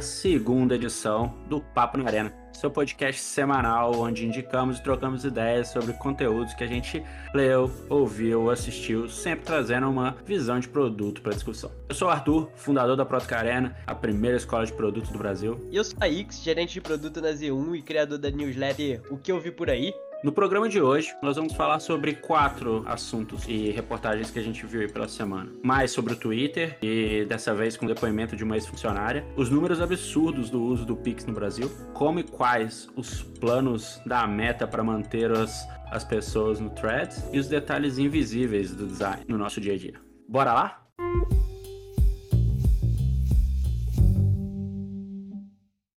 [0.00, 5.92] segunda edição do Papo na Arena, seu podcast semanal onde indicamos e trocamos ideias sobre
[5.94, 7.02] conteúdos que a gente
[7.34, 11.70] leu, ouviu, assistiu, sempre trazendo uma visão de produto para discussão.
[11.88, 15.68] Eu sou o Arthur, fundador da Protica Arena, a primeira escola de produtos do Brasil.
[15.70, 19.16] E eu sou a Ix, gerente de produto na Z1 e criador da newsletter O
[19.16, 19.92] que eu vi por aí.
[20.22, 24.66] No programa de hoje, nós vamos falar sobre quatro assuntos e reportagens que a gente
[24.66, 25.50] viu aí pela semana.
[25.64, 30.50] Mais sobre o Twitter, e dessa vez com depoimento de uma ex-funcionária, os números absurdos
[30.50, 35.30] do uso do Pix no Brasil, como e quais os planos da meta para manter
[35.32, 39.78] as, as pessoas no Threads e os detalhes invisíveis do design no nosso dia a
[39.78, 39.94] dia.
[40.28, 40.86] Bora lá?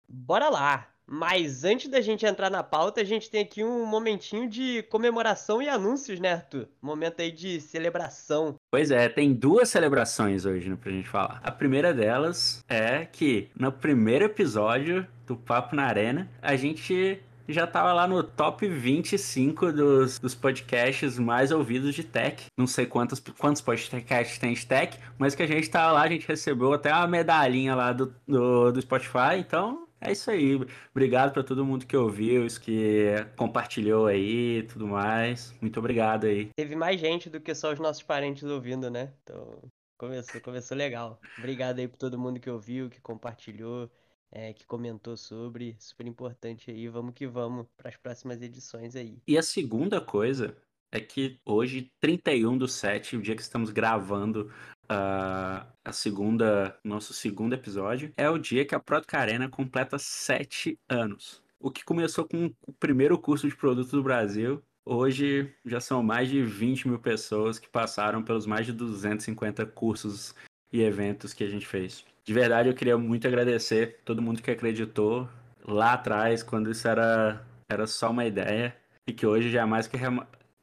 [0.06, 0.89] Bora lá!
[1.12, 5.60] Mas antes da gente entrar na pauta, a gente tem aqui um momentinho de comemoração
[5.60, 6.68] e anúncios, né, Arthur?
[6.80, 8.54] Momento aí de celebração.
[8.70, 11.40] Pois é, tem duas celebrações hoje né, pra gente falar.
[11.42, 17.66] A primeira delas é que no primeiro episódio do Papo na Arena, a gente já
[17.66, 22.44] tava lá no top 25 dos, dos podcasts mais ouvidos de tech.
[22.56, 26.08] Não sei quantos, quantos podcasts tem de tech, mas que a gente tava lá, a
[26.08, 30.58] gente recebeu até uma medalhinha lá do, do, do Spotify, então é isso aí.
[30.90, 35.54] Obrigado para todo mundo que ouviu, que compartilhou aí tudo mais.
[35.60, 36.50] Muito obrigado aí.
[36.56, 39.12] Teve mais gente do que só os nossos parentes ouvindo, né?
[39.22, 39.62] Então,
[39.98, 41.20] começou, começou legal.
[41.38, 43.90] Obrigado aí por todo mundo que ouviu, que compartilhou,
[44.32, 45.76] é, que comentou sobre.
[45.78, 46.88] Super importante aí.
[46.88, 49.18] Vamos que vamos para as próximas edições aí.
[49.28, 50.56] E a segunda coisa
[50.92, 54.50] é que hoje, 31 do 7, o dia que estamos gravando
[54.88, 60.78] a, a segunda, nosso segundo episódio, é o dia que a Product Arena completa sete
[60.88, 61.42] anos.
[61.58, 66.28] O que começou com o primeiro curso de produto do Brasil, hoje já são mais
[66.28, 70.34] de 20 mil pessoas que passaram pelos mais de 250 cursos
[70.72, 72.04] e eventos que a gente fez.
[72.24, 75.28] De verdade, eu queria muito agradecer todo mundo que acreditou
[75.66, 78.76] lá atrás, quando isso era, era só uma ideia,
[79.06, 79.96] e que hoje já é mais que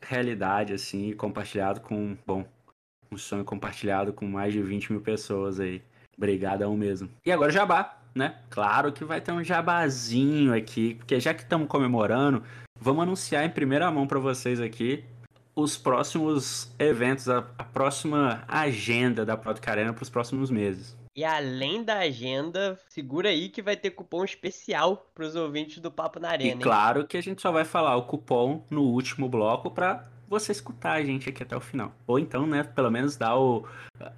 [0.01, 2.47] realidade, assim, compartilhado com, bom,
[3.11, 5.81] um sonho compartilhado com mais de 20 mil pessoas aí.
[6.17, 7.09] Obrigadão mesmo.
[7.25, 8.35] E agora jabá, né?
[8.49, 12.43] Claro que vai ter um jabazinho aqui, porque já que estamos comemorando,
[12.79, 15.03] vamos anunciar em primeira mão para vocês aqui
[15.57, 20.95] os próximos eventos, a, a próxima agenda da Product Arena para os próximos meses.
[21.15, 25.91] E além da agenda, segura aí que vai ter cupom especial para os ouvintes do
[25.91, 26.61] Papo na Arena.
[26.61, 30.51] E claro que a gente só vai falar o cupom no último bloco para você
[30.51, 31.93] escutar a gente aqui até o final.
[32.05, 33.65] Ou então, né, pelo menos dar o.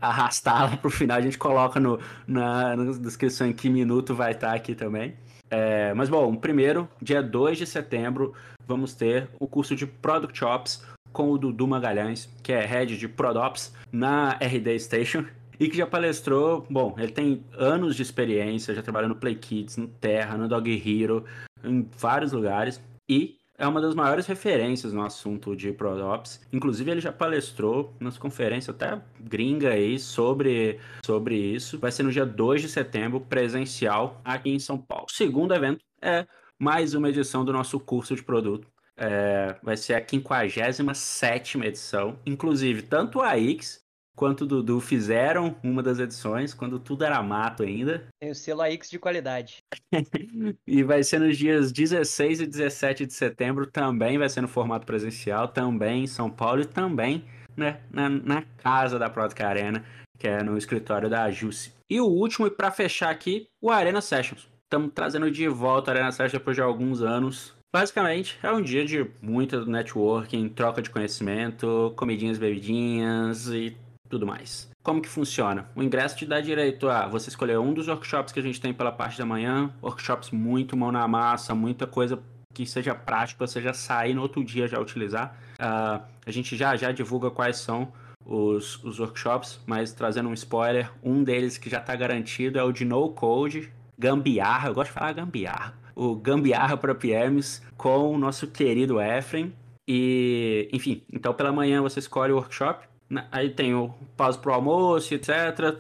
[0.02, 4.31] arrastar lá pro final, a gente coloca no, na, na descrição em que minuto vai
[4.31, 5.16] estar aqui também.
[5.50, 8.34] É, mas bom, primeiro, dia 2 de setembro,
[8.66, 13.08] vamos ter o curso de Product Ops com o Dudu Magalhães, que é head de
[13.08, 15.26] Prodops na RD Station.
[15.59, 19.76] E que já palestrou, bom, ele tem anos de experiência, já trabalhou no Play Kids,
[19.76, 21.26] no Terra, no Dog Hero,
[21.62, 22.81] em vários lugares.
[23.09, 26.40] E é uma das maiores referências no assunto de ProOps.
[26.52, 31.78] Inclusive, ele já palestrou nas conferências até gringa aí sobre, sobre isso.
[31.78, 35.08] Vai ser no dia 2 de setembro, presencial, aqui em São Paulo.
[35.09, 36.25] O segundo evento é
[36.58, 38.66] mais uma edição do nosso curso de produto.
[38.96, 42.18] É, vai ser a 57 edição.
[42.26, 43.84] Inclusive, tanto a X
[44.19, 48.06] quanto o Dudu fizeram uma das edições, quando tudo era mato ainda.
[48.19, 49.63] Tem o selo AX de qualidade.
[50.68, 54.85] e vai ser nos dias 16 e 17 de setembro, também vai ser no formato
[54.85, 57.24] presencial, também em São Paulo e também
[57.56, 59.85] né, na, na casa da Product Arena,
[60.18, 61.72] que é no escritório da Jusce.
[61.90, 64.50] E o último, e para fechar aqui, o Arena Sessions.
[64.66, 67.56] Estamos trazendo de volta a Arena Sessions depois de alguns anos.
[67.74, 73.78] Basicamente, é um dia de muita networking, troca de conhecimento, comidinhas, bebidinhas e
[74.09, 74.70] tudo mais.
[74.84, 75.70] Como que funciona?
[75.75, 78.74] O ingresso te dá direito a você escolher um dos workshops que a gente tem
[78.74, 82.20] pela parte da manhã, workshops muito mão na massa, muita coisa
[82.53, 85.38] que seja prático, você já sair no outro dia já utilizar.
[85.59, 87.94] Uh, a gente já já divulga quais são
[88.26, 92.72] os, os workshops, mas trazendo um spoiler, um deles que já está garantido é o
[92.72, 98.17] de No Code, Gambiarra, eu gosto de falar Gambiarra, o Gambiarra para PMs com o
[98.17, 99.53] nosso querido Efren.
[99.88, 102.89] E, enfim, então pela manhã você escolhe o workshop?
[103.32, 105.29] Aí tem o pausa pro almoço, etc.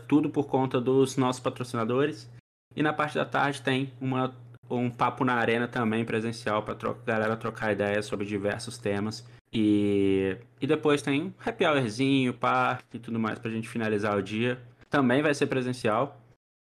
[0.07, 2.29] Tudo por conta dos nossos patrocinadores.
[2.75, 4.33] E na parte da tarde tem uma,
[4.69, 9.25] um papo na arena também presencial para a galera trocar ideias sobre diversos temas.
[9.51, 14.17] E, e depois tem um happy hourzinho, parque e tudo mais para a gente finalizar
[14.17, 14.59] o dia.
[14.89, 16.19] Também vai ser presencial.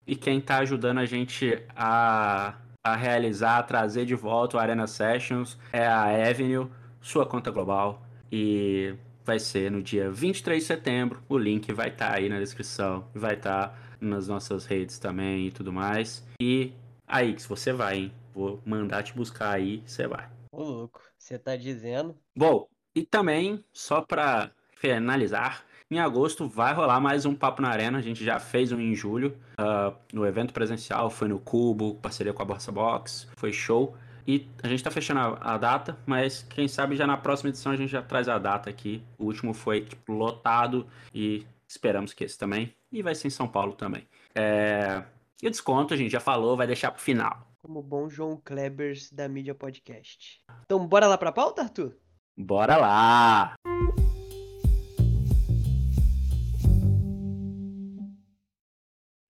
[0.07, 4.85] E quem está ajudando a gente a, a realizar, a trazer de volta o Arena
[4.85, 6.67] Sessions é a Avenue,
[7.01, 8.03] sua conta global.
[8.31, 8.94] E
[9.25, 11.24] vai ser no dia 23 de setembro.
[11.27, 13.07] O link vai estar tá aí na descrição.
[13.13, 16.24] Vai estar tá nas nossas redes também e tudo mais.
[16.39, 16.72] E
[17.07, 18.13] aí, se você vai, hein?
[18.33, 20.30] Vou mandar te buscar aí, você vai.
[20.51, 22.16] Ô, louco, você tá dizendo?
[22.38, 27.98] Bom, e também, só para finalizar, em agosto vai rolar mais um Papo na Arena.
[27.98, 32.33] A gente já fez um em julho, uh, no evento presencial, foi no Cubo, parceria
[32.33, 33.95] com a Borsa Box, foi show.
[34.27, 37.72] E a gente tá fechando a, a, data, mas quem sabe já na próxima edição
[37.72, 39.04] a gente já traz a data aqui.
[39.19, 42.74] O último foi tipo, lotado e esperamos que esse também.
[42.92, 44.07] E vai ser em São Paulo também.
[44.33, 45.04] É...
[45.44, 47.45] E o desconto, a gente já falou, vai deixar pro final.
[47.62, 50.42] Como bom João Klebers da mídia podcast.
[50.66, 51.95] Então bora lá pra pauta, Arthur?
[52.36, 53.56] Bora lá!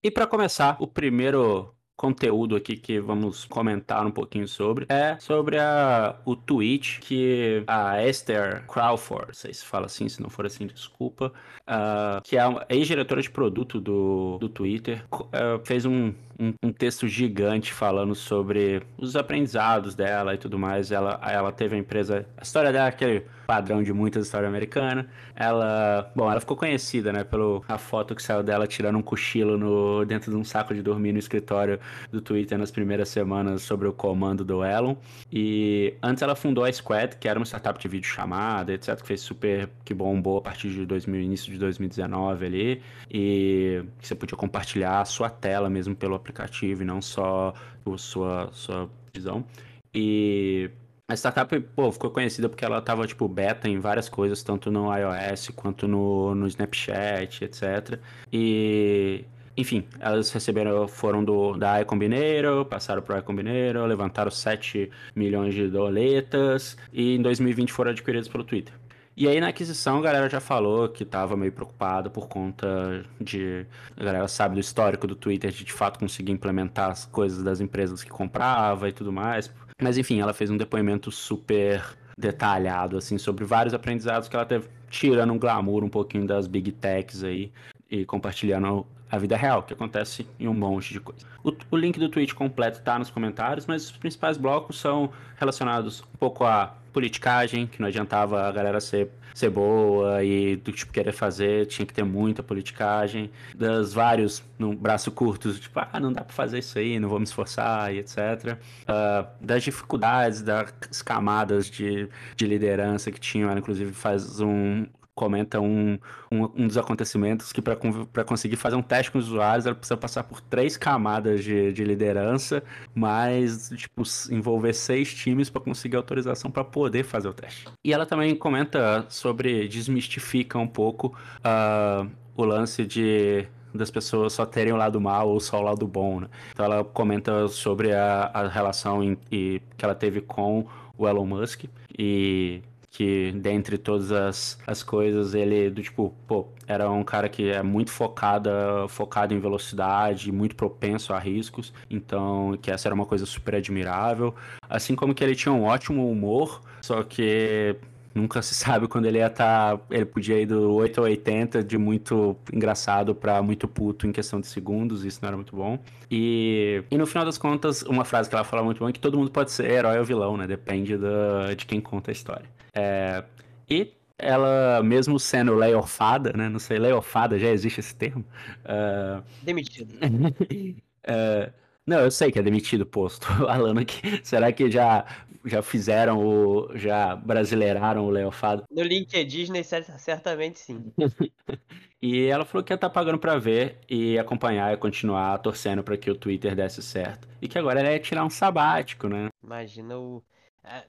[0.01, 5.57] E para começar, o primeiro conteúdo aqui que vamos comentar um pouquinho sobre é sobre
[5.57, 11.31] a, o tweet que a Esther Crawford, se fala assim, se não for assim, desculpa,
[11.67, 16.71] uh, que é a ex-diretora de produto do, do Twitter, uh, fez um, um, um,
[16.71, 20.91] texto gigante falando sobre os aprendizados dela e tudo mais.
[20.91, 25.05] Ela, ela teve a empresa, a história dela é aquele padrão de muitas histórias americanas.
[25.35, 29.57] Ela, bom, ela ficou conhecida, né, pelo a foto que saiu dela tirando um cochilo
[29.57, 31.79] no dentro de um saco de dormir no escritório
[32.11, 34.95] do Twitter nas primeiras semanas sobre o comando do Elon.
[35.31, 39.07] E antes ela fundou a Squad, que era uma startup de vídeo chamada, etc, que
[39.07, 44.37] fez super que bombou a partir de 2000, início de 2019 ali, e você podia
[44.37, 47.53] compartilhar a sua tela mesmo pelo aplicativo e não só
[47.85, 49.45] a sua sua visão.
[49.93, 50.69] E
[51.07, 54.87] a startup, pô, ficou conhecida porque ela tava, tipo, beta em várias coisas, tanto no
[54.95, 57.99] iOS quanto no, no Snapchat, etc.
[58.33, 59.23] E,
[59.55, 66.75] enfim, elas receberam, foram do, da iCombinator, passaram pro iCombinator, levantaram 7 milhões de doletas
[66.91, 68.73] e em 2020 foram adquiridas pelo Twitter.
[69.17, 73.65] E aí na aquisição a galera já falou que tava meio preocupada por conta de.
[73.95, 77.61] A galera sabe do histórico do Twitter de de fato conseguir implementar as coisas das
[77.61, 79.49] empresas que comprava e tudo mais.
[79.81, 81.83] Mas enfim, ela fez um depoimento super
[82.17, 86.71] detalhado, assim, sobre vários aprendizados que ela teve, tirando um glamour um pouquinho das big
[86.71, 87.51] techs aí
[87.91, 91.25] e compartilhando a vida real, que acontece em um monte de coisa.
[91.43, 96.01] O, o link do tweet completo tá nos comentários, mas os principais blocos são relacionados
[96.01, 100.93] um pouco a politicagem, que não adiantava a galera ser, ser boa e do tipo
[100.93, 106.13] querer fazer, tinha que ter muita politicagem, das vários no braço curtos, tipo, ah, não
[106.13, 108.17] dá para fazer isso aí, não vou me esforçar e etc.
[108.17, 114.85] Uh, ah, das dificuldades, das camadas de, de liderança que tinham, ela inclusive faz um,
[115.15, 115.97] comenta um,
[116.29, 119.95] um, um dos acontecimentos que para conseguir fazer um teste com os usuários ela precisa
[119.95, 122.61] passar por três camadas de, de liderança,
[122.93, 127.65] mas tipo, envolver seis times para conseguir autorização para poder fazer o teste.
[127.83, 134.45] E ela também comenta sobre, desmistifica um pouco uh, o lance de das pessoas só
[134.45, 136.27] terem o lado mal ou só o lado bom, né?
[136.53, 140.65] Então ela comenta sobre a, a relação em, e, que ela teve com
[140.97, 141.65] o Elon Musk
[141.97, 142.61] e
[142.95, 147.61] que dentre todas as, as coisas ele do tipo, pô, era um cara que é
[147.61, 153.25] muito focada, focado em velocidade, muito propenso a riscos, então que essa era uma coisa
[153.25, 154.33] super admirável,
[154.69, 157.75] assim como que ele tinha um ótimo humor, só que
[158.13, 161.63] nunca se sabe quando ele ia estar, tá, ele podia ir do 8 a 80
[161.65, 165.77] de muito engraçado para muito puto em questão de segundos, isso não era muito bom.
[166.09, 169.01] E, e no final das contas, uma frase que ela fala muito bom é que
[169.01, 170.47] todo mundo pode ser herói ou vilão, né?
[170.47, 172.54] Depende da, de quem conta a história.
[172.75, 173.23] É,
[173.69, 176.49] e ela, mesmo sendo layoffada, né?
[176.49, 178.25] Não sei, layoffada, já existe esse termo?
[178.63, 179.23] Uh...
[179.43, 179.93] Demitido.
[179.93, 181.53] uh...
[181.85, 183.27] Não, eu sei que é demitido o posto.
[183.37, 185.05] Falando que será que já
[185.45, 188.63] já fizeram o já brasileiraram o leofado?
[188.71, 190.91] No LinkedIn, certamente sim.
[192.01, 195.83] e ela falou que ia estar tá pagando para ver e acompanhar e continuar torcendo
[195.83, 197.27] para que o Twitter desse certo.
[197.39, 199.29] E que agora ela ia tirar um sabático, né?
[199.43, 200.23] Imagina o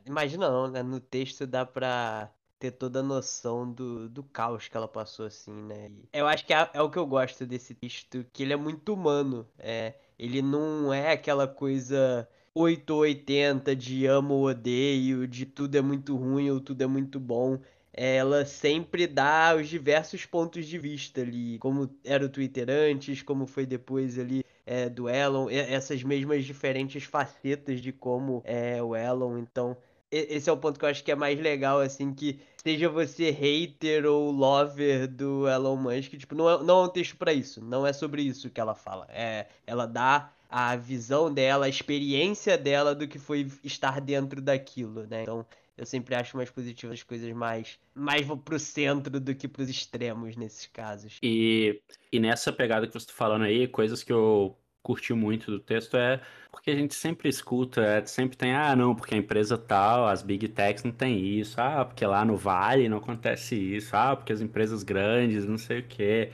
[0.04, 0.82] imagina não, né?
[0.82, 5.52] No texto dá pra ter toda a noção do, do caos que ela passou, assim,
[5.52, 5.90] né?
[6.12, 8.94] Eu acho que é, é o que eu gosto desse texto, que ele é muito
[8.94, 9.46] humano.
[9.58, 16.16] É, ele não é aquela coisa 880 de amo ou odeio, de tudo é muito
[16.16, 17.60] ruim ou tudo é muito bom.
[17.92, 23.46] Ela sempre dá os diversos pontos de vista ali, como era o Twitter antes, como
[23.46, 29.38] foi depois ali é, do Elon, essas mesmas diferentes facetas de como é o Elon.
[29.38, 29.76] Então,
[30.10, 33.30] esse é o ponto que eu acho que é mais legal, assim, que seja você
[33.30, 37.64] hater ou lover do Elon Musk, tipo, não é, não é um texto para isso,
[37.64, 39.06] não é sobre isso que ela fala.
[39.10, 45.06] É, ela dá a visão dela, a experiência dela do que foi estar dentro daquilo,
[45.06, 45.22] né?
[45.22, 45.44] Então,
[45.76, 50.36] Eu sempre acho mais positivo as coisas mais, mais pro centro do que pros extremos
[50.36, 51.18] nesses casos.
[51.22, 51.80] E,
[52.10, 55.96] e nessa pegada que você está falando aí, coisas que eu curti muito do texto
[55.96, 60.06] é porque a gente sempre escuta, é, sempre tem, ah, não, porque a empresa tal,
[60.06, 64.16] as big techs não tem isso, ah, porque lá no Vale não acontece isso, ah,
[64.16, 66.30] porque as empresas grandes, não sei o quê.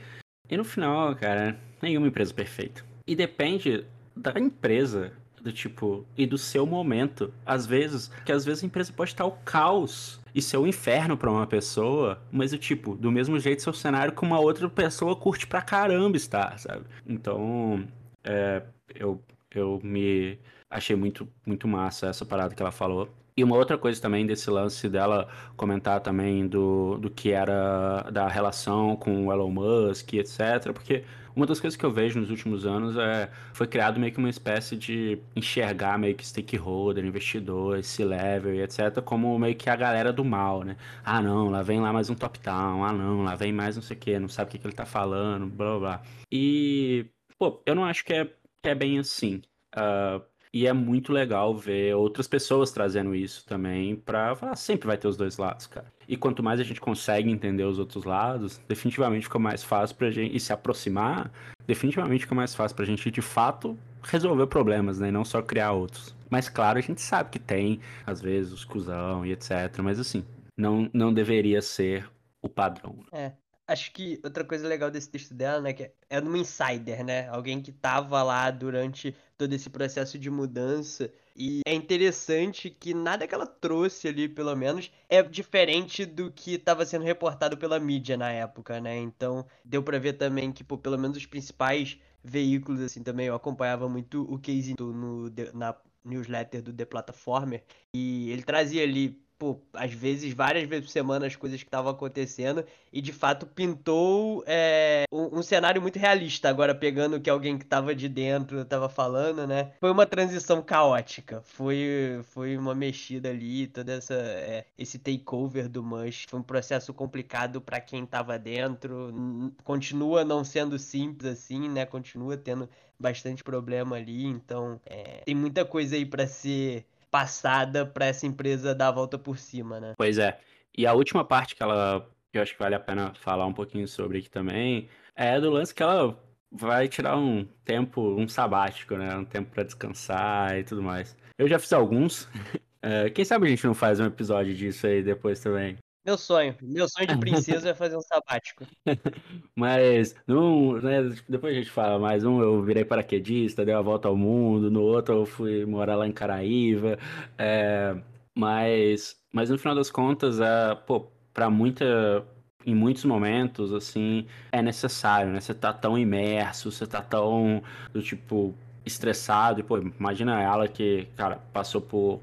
[0.49, 2.85] E no final, cara, nenhuma empresa é perfeita.
[3.05, 3.85] E depende
[4.15, 5.11] da empresa
[5.43, 7.31] do tipo, e do seu momento.
[7.45, 11.17] Às vezes, que às vezes a empresa pode estar o caos e ser o inferno
[11.17, 15.15] para uma pessoa, mas o tipo, do mesmo jeito seu cenário que uma outra pessoa
[15.15, 16.85] curte pra caramba estar, sabe?
[17.05, 17.85] Então,
[18.23, 18.63] é,
[18.95, 19.21] eu,
[19.53, 23.09] eu me achei muito, muito massa essa parada que ela falou.
[23.35, 28.27] E uma outra coisa também desse lance dela comentar também do, do que era da
[28.27, 30.71] relação com o Elon Musk, etc.
[30.71, 31.03] Porque
[31.35, 34.29] uma das coisas que eu vejo nos últimos anos é foi criado meio que uma
[34.29, 39.01] espécie de enxergar meio que stakeholder, investidor, esse level e etc.
[39.03, 40.77] como meio que a galera do mal, né?
[41.03, 42.83] Ah, não, lá vem lá mais um top-down.
[42.83, 44.75] Ah, não, lá vem mais não sei o que, não sabe o que, que ele
[44.75, 46.03] tá falando, blá blá.
[46.31, 47.05] E,
[47.37, 49.41] pô, eu não acho que é, que é bem assim.
[49.75, 54.97] Uh, e é muito legal ver outras pessoas trazendo isso também pra falar, sempre vai
[54.97, 55.91] ter os dois lados, cara.
[56.07, 60.11] E quanto mais a gente consegue entender os outros lados, definitivamente fica mais fácil pra
[60.11, 61.31] gente e se aproximar,
[61.65, 65.07] definitivamente fica mais fácil pra gente de fato resolver problemas, né?
[65.07, 66.15] E não só criar outros.
[66.29, 69.79] Mas claro, a gente sabe que tem, às vezes, os cuzão e etc.
[69.81, 70.23] Mas assim,
[70.57, 72.07] não, não deveria ser
[72.41, 72.99] o padrão.
[73.11, 73.31] É
[73.73, 77.27] acho que outra coisa legal desse texto dela, né, que é uma insider, né?
[77.27, 81.11] Alguém que tava lá durante todo esse processo de mudança.
[81.35, 86.53] E é interessante que nada que ela trouxe ali, pelo menos, é diferente do que
[86.53, 88.95] estava sendo reportado pela mídia na época, né?
[88.97, 93.35] Então, deu para ver também que, pô, pelo menos os principais veículos, assim, também eu
[93.35, 95.75] acompanhava muito o Casey no, na
[96.05, 97.63] newsletter do The Platformer.
[97.93, 101.91] E ele trazia ali pô, às vezes, várias vezes por semana as coisas que estavam
[101.91, 106.49] acontecendo e de fato pintou é, um, um, cenário muito realista.
[106.49, 109.71] Agora, pegando o que alguém que estava de dentro estava falando, né?
[109.79, 115.83] Foi uma transição caótica, foi, foi uma mexida ali, toda essa é, esse takeover do
[115.83, 116.25] Mush.
[116.29, 121.85] Foi um processo complicado para quem estava dentro, continua não sendo simples assim, né?
[121.85, 128.07] Continua tendo bastante problema ali, então é, tem muita coisa aí para ser passada para
[128.07, 129.93] essa empresa dar a volta por cima, né?
[129.95, 130.39] Pois é.
[130.75, 133.53] E a última parte que ela, que eu acho que vale a pena falar um
[133.53, 136.19] pouquinho sobre aqui também, é do lance que ela
[136.51, 139.15] vai tirar um tempo, um sabático, né?
[139.15, 141.15] Um tempo para descansar e tudo mais.
[141.37, 142.27] Eu já fiz alguns.
[142.85, 145.77] É, quem sabe a gente não faz um episódio disso aí depois também.
[146.05, 146.55] Meu sonho.
[146.61, 148.65] Meu sonho de princesa é fazer um sabático.
[149.55, 154.07] Mas, num, né, depois a gente fala, mas um eu virei paraquedista, dei uma volta
[154.07, 156.97] ao mundo, no outro eu fui morar lá em Caraíva.
[157.37, 157.95] É,
[158.35, 162.25] mas, mas no final das contas, é, pô, pra muita.
[162.65, 165.41] Em muitos momentos, assim, é necessário, né?
[165.41, 168.55] Você tá tão imerso, você tá tão, do tipo,
[168.85, 169.59] estressado.
[169.59, 172.21] E, pô, imagina ela que, cara, passou por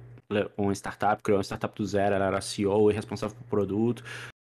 [0.57, 4.03] uma startup, criou uma startup do zero, ela era CEO e responsável por produto.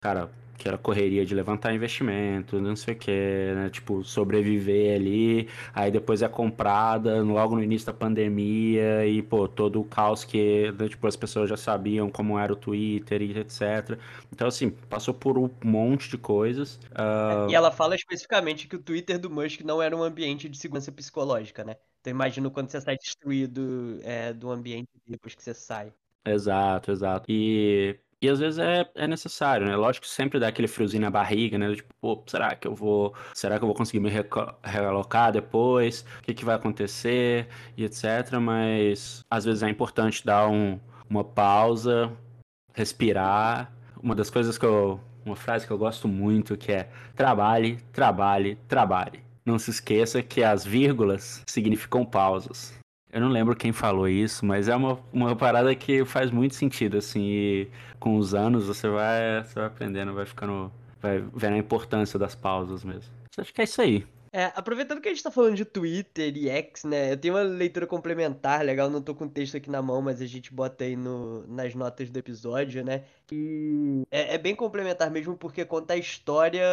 [0.01, 3.71] Cara, que era correria de levantar investimento, não sei o que, né?
[3.71, 9.81] Tipo, sobreviver ali, aí depois é comprada logo no início da pandemia e, pô, todo
[9.81, 13.99] o caos que, né, tipo, as pessoas já sabiam como era o Twitter e etc.
[14.33, 16.77] Então, assim, passou por um monte de coisas.
[16.93, 17.51] Uh...
[17.51, 20.93] E ela fala especificamente que o Twitter do Musk não era um ambiente de segurança
[20.93, 21.77] psicológica, né?
[22.05, 25.91] Então imagino quando você sai destruído é, do ambiente depois que você sai.
[26.23, 27.25] Exato, exato.
[27.31, 29.75] E, e às vezes é, é necessário, né?
[29.75, 31.75] Lógico que sempre dá aquele friozinho na barriga, né?
[31.75, 33.15] Tipo, pô, será que eu vou.
[33.33, 34.11] Será que eu vou conseguir me
[34.63, 36.05] realocar depois?
[36.19, 37.49] O que, que vai acontecer?
[37.75, 38.39] E etc.
[38.39, 42.13] Mas às vezes é importante dar um, uma pausa,
[42.75, 43.73] respirar.
[44.03, 45.01] Uma das coisas que eu.
[45.25, 49.25] Uma frase que eu gosto muito que é trabalhe, trabalhe, trabalhe.
[49.45, 52.73] Não se esqueça que as vírgulas significam pausas.
[53.13, 56.97] Eu não lembro quem falou isso, mas é uma, uma parada que faz muito sentido,
[56.97, 57.69] assim, e
[58.01, 62.35] com os anos você vai, você vai aprendendo, vai ficando, vai vendo a importância das
[62.35, 63.13] pausas mesmo.
[63.39, 64.05] Acho que é isso aí.
[64.37, 67.13] É, aproveitando que a gente tá falando de Twitter e X, né?
[67.13, 70.21] Eu tenho uma leitura complementar, legal, não tô com o texto aqui na mão, mas
[70.21, 73.05] a gente bota aí no, nas notas do episódio, né?
[73.31, 76.67] E é, é bem complementar mesmo porque conta a história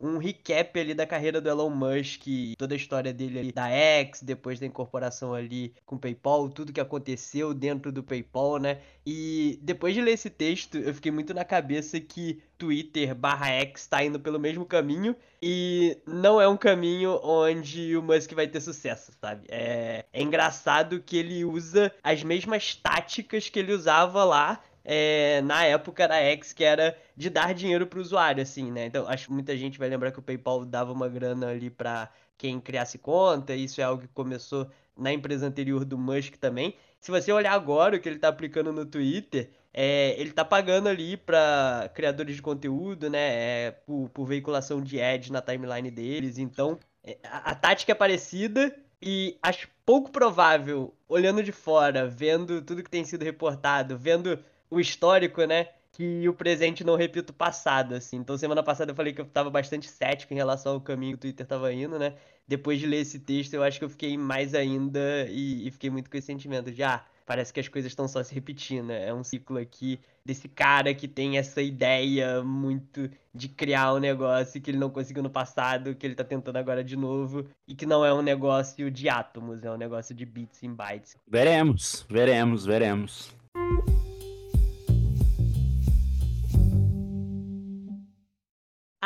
[0.00, 2.24] um recap ali da carreira do Elon Musk,
[2.56, 6.72] toda a história dele ali da X, depois da incorporação ali com o PayPal, tudo
[6.72, 8.80] que aconteceu dentro do PayPal, né?
[9.04, 13.82] E depois de ler esse texto, eu fiquei muito na cabeça que Twitter barra X
[13.82, 18.60] está indo pelo mesmo caminho e não é um caminho onde o Musk vai ter
[18.60, 19.46] sucesso, sabe?
[19.48, 25.66] É, é engraçado que ele usa as mesmas táticas que ele usava lá é, na
[25.66, 28.86] época da X, que era de dar dinheiro para o usuário, assim, né?
[28.86, 32.10] Então, acho que muita gente vai lembrar que o PayPal dava uma grana ali para
[32.38, 34.66] quem criasse conta, isso é algo que começou
[34.96, 36.74] na empresa anterior do Musk também.
[36.98, 40.88] Se você olhar agora o que ele está aplicando no Twitter, é, ele está pagando
[40.88, 43.66] ali para criadores de conteúdo, né?
[43.66, 46.38] É, por, por, veiculação de ads na timeline deles.
[46.38, 52.62] Então, é, a, a tática é parecida e acho pouco provável, olhando de fora, vendo
[52.62, 54.38] tudo que tem sido reportado, vendo
[54.70, 55.68] o histórico, né?
[55.92, 58.16] Que o presente não repita o passado, assim.
[58.18, 61.18] Então, semana passada eu falei que eu estava bastante cético em relação ao caminho que
[61.18, 62.14] o Twitter estava indo, né?
[62.46, 65.90] Depois de ler esse texto, eu acho que eu fiquei mais ainda e, e fiquei
[65.90, 68.86] muito com esse sentimento de, ah, parece que as coisas estão só se repetindo.
[68.86, 69.08] Né?
[69.08, 74.60] É um ciclo aqui desse cara que tem essa ideia muito de criar um negócio
[74.60, 77.84] que ele não conseguiu no passado, que ele tá tentando agora de novo, e que
[77.84, 81.16] não é um negócio de átomos, é um negócio de bits e bytes.
[81.26, 83.36] Veremos, veremos, veremos.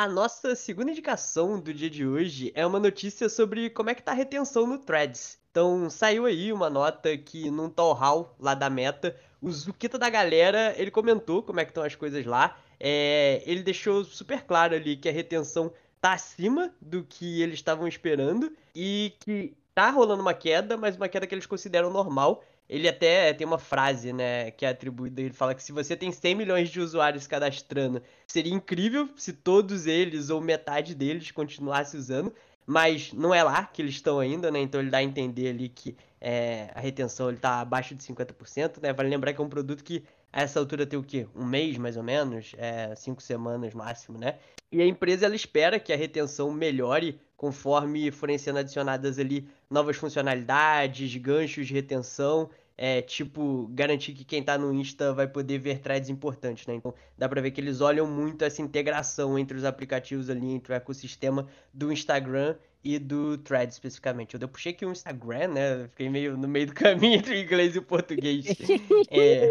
[0.02, 4.02] A nossa segunda indicação do dia de hoje é uma notícia sobre como é que
[4.02, 5.38] tá a retenção no Threads.
[5.48, 10.10] Então, saiu aí uma nota que num town hall lá da Meta, o Zuquita da
[10.10, 12.58] galera, ele comentou como é que estão as coisas lá.
[12.80, 17.86] É, ele deixou super claro ali que a retenção tá acima do que eles estavam
[17.86, 22.42] esperando e que tá rolando uma queda, mas uma queda que eles consideram normal.
[22.68, 26.10] Ele até tem uma frase, né, que é atribuída, ele fala que se você tem
[26.10, 32.32] 100 milhões de usuários cadastrando, seria incrível se todos eles ou metade deles continuasse usando,
[32.66, 34.60] mas não é lá que eles estão ainda, né?
[34.60, 38.80] Então ele dá a entender ali que é, a retenção ele tá abaixo de 50%,
[38.80, 38.92] né?
[38.92, 41.26] Vale lembrar que é um produto que a essa altura tem o quê?
[41.34, 42.54] Um mês, mais ou menos?
[42.56, 44.38] É, cinco semanas máximo, né?
[44.70, 49.96] E a empresa ela espera que a retenção melhore conforme forem sendo adicionadas ali novas
[49.96, 52.48] funcionalidades, ganchos de retenção,
[52.78, 56.74] é, tipo, garantir que quem tá no Insta vai poder ver threads importantes, né?
[56.74, 60.72] Então, dá pra ver que eles olham muito essa integração entre os aplicativos ali, entre
[60.72, 64.36] o ecossistema do Instagram e do Threads especificamente.
[64.40, 65.88] Eu puxei aqui o Instagram, né?
[65.88, 68.46] Fiquei meio no meio do caminho entre o inglês e o português.
[69.10, 69.48] é...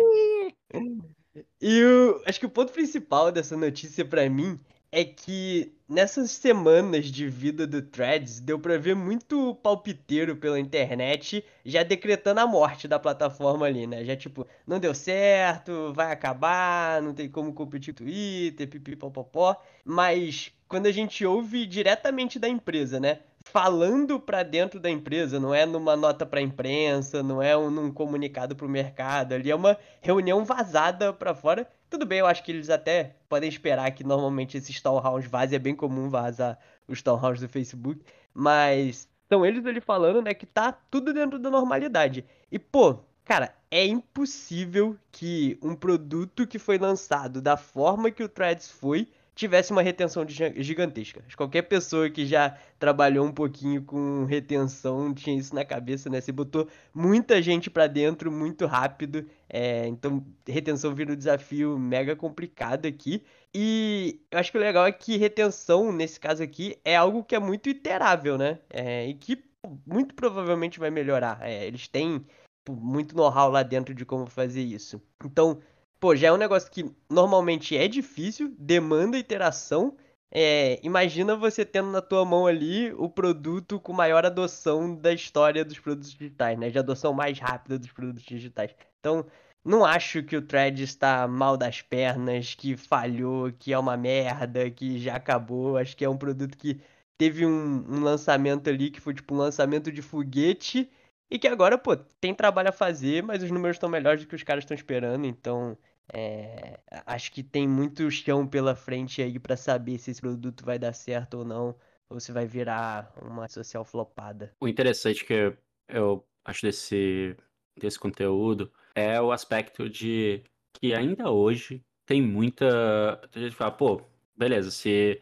[1.62, 2.22] E o...
[2.26, 4.60] acho que o ponto principal dessa notícia para mim
[4.92, 11.46] é que nessas semanas de vida do Threads deu pra ver muito palpiteiro pela internet
[11.66, 14.04] já decretando a morte da plataforma ali, né?
[14.04, 19.56] Já tipo, não deu certo, vai acabar, não tem como competir com o Twitter, pipipopopó.
[19.86, 23.20] Mas quando a gente ouve diretamente da empresa, né?
[23.44, 27.92] Falando para dentro da empresa, não é numa nota para imprensa, não é um, num
[27.92, 32.42] comunicado para o mercado, ali é uma reunião vazada para fora tudo bem, eu acho
[32.42, 37.02] que eles até podem esperar que normalmente esses townhouses vazem, é bem comum vazar os
[37.02, 38.02] townhouses do Facebook,
[38.34, 42.24] mas são eles ali falando, né, que tá tudo dentro da normalidade.
[42.50, 48.30] E, pô, cara, é impossível que um produto que foi lançado da forma que o
[48.30, 51.24] Threads foi tivesse uma retenção gigantesca.
[51.36, 56.20] Qualquer pessoa que já trabalhou um pouquinho com retenção tinha isso na cabeça, né?
[56.20, 62.16] Você botou muita gente para dentro muito rápido, é, então retenção vira um desafio mega
[62.16, 63.24] complicado aqui.
[63.54, 67.36] E eu acho que o legal é que retenção, nesse caso aqui, é algo que
[67.36, 68.60] é muito iterável, né?
[68.70, 69.44] É, e que
[69.86, 71.40] muito provavelmente vai melhorar.
[71.42, 72.26] É, eles têm
[72.70, 75.02] muito know-how lá dentro de como fazer isso.
[75.26, 75.60] Então,
[76.02, 79.96] pô, já é um negócio que normalmente é difícil, demanda iteração.
[80.32, 85.64] É, imagina você tendo na tua mão ali o produto com maior adoção da história
[85.64, 86.70] dos produtos digitais, né?
[86.72, 88.74] De adoção mais rápida dos produtos digitais.
[89.00, 89.26] Então,
[89.64, 94.72] não acho que o Thread está mal das pernas, que falhou, que é uma merda,
[94.72, 95.78] que já acabou.
[95.78, 96.82] Acho que é um produto que
[97.18, 100.90] teve um, um lançamento ali que foi tipo um lançamento de foguete
[101.30, 104.36] e que agora, pô, tem trabalho a fazer, mas os números estão melhores do que
[104.36, 105.78] os caras estão esperando, então
[106.14, 110.78] é, acho que tem muito chão pela frente aí para saber se esse produto vai
[110.78, 111.76] dar certo ou não,
[112.10, 114.52] ou se vai virar uma social flopada.
[114.60, 115.56] O interessante que
[115.88, 117.36] eu acho desse,
[117.80, 123.22] desse conteúdo é o aspecto de que ainda hoje tem muita.
[123.34, 124.02] Gente fala, pô,
[124.36, 125.22] beleza, você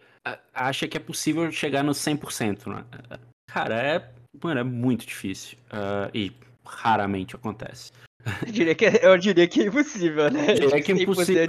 [0.53, 2.85] acha que é possível chegar no 100%, né?
[3.47, 4.13] Cara, é,
[4.43, 5.57] mano, é muito difícil.
[5.67, 6.31] Uh, e
[6.65, 7.91] raramente acontece.
[8.45, 10.51] Eu diria que, é, eu diria que é impossível, né?
[10.51, 11.47] Eu diria que é impossível.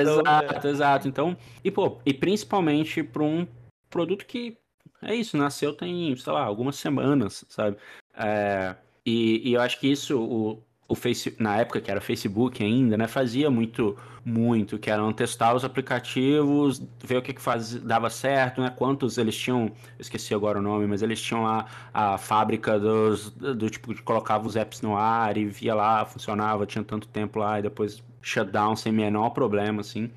[0.00, 0.70] exato, né?
[0.70, 1.08] exato.
[1.08, 3.46] Então, e pô, e principalmente para um
[3.88, 4.56] produto que
[5.02, 7.76] é isso, nasceu tem, sei lá, algumas semanas, sabe?
[8.14, 12.62] É, e, e, eu acho que isso, o, o Face, na época que era Facebook
[12.64, 17.74] ainda, né, fazia muito, muito, que eram testar os aplicativos, ver o que, que faz,
[17.76, 22.18] dava certo, né, quantos eles tinham, esqueci agora o nome, mas eles tinham lá a
[22.18, 26.82] fábrica dos, do tipo, que colocava os apps no ar e via lá, funcionava, tinha
[26.82, 30.10] tanto tempo lá e depois shutdown sem menor problema, assim.